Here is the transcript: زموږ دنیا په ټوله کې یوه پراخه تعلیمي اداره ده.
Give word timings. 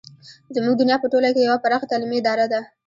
زموږ 0.55 0.73
دنیا 0.77 0.97
په 1.01 1.07
ټوله 1.11 1.29
کې 1.35 1.41
یوه 1.47 1.61
پراخه 1.63 1.89
تعلیمي 1.91 2.17
اداره 2.21 2.45
ده. 2.53 2.61